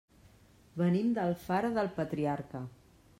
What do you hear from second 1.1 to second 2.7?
d'Alfara del Patriarca.